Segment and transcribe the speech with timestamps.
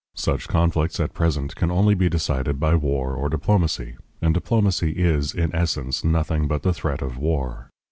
[0.15, 5.31] Such conflicts at present can only be decided by war or diplomacy, and diplomacy is
[5.31, 7.69] in essence nothing but the threat of war.